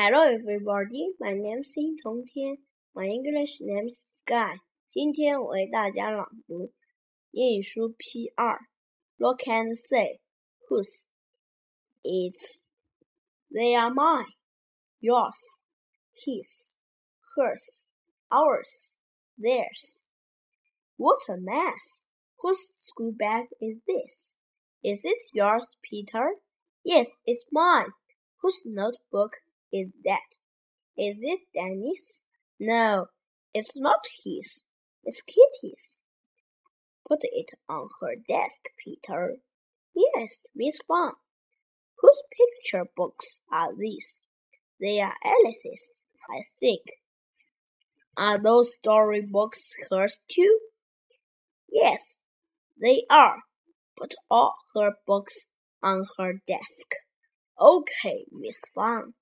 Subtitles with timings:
[0.00, 2.58] Hello everybody, my name is 殷同天，
[2.92, 4.60] my English name is Sky。
[4.88, 6.72] 今天我为大家朗读
[7.32, 8.60] 英语书 P 二。
[9.16, 10.20] Look and say
[10.68, 11.06] whose
[12.04, 12.66] it's
[13.50, 14.30] they are mine,
[15.00, 15.40] yours,
[16.14, 16.76] his,
[17.34, 17.88] hers,
[18.28, 19.00] ours,
[19.36, 20.06] theirs.
[20.96, 22.06] What a mess!
[22.36, 24.36] Whose school bag is this?
[24.84, 26.36] Is it yours, Peter?
[26.84, 27.90] Yes, it's mine.
[28.42, 29.38] Whose notebook
[29.73, 30.29] is that?
[30.97, 32.21] Is it Danny's?
[32.59, 33.07] No,
[33.53, 34.63] it's not his.
[35.03, 36.01] It's Kitty's.
[37.07, 39.37] Put it on her desk, Peter.
[39.95, 41.13] Yes, Miss Fang.
[41.97, 44.23] Whose picture books are these?
[44.79, 45.95] They are Alice's,
[46.29, 46.81] I think.
[48.15, 50.59] Are those story books hers too?
[51.71, 52.21] Yes,
[52.79, 53.37] they are.
[53.97, 55.49] Put all her books
[55.81, 56.95] on her desk.
[57.59, 59.13] Okay, Miss Fang.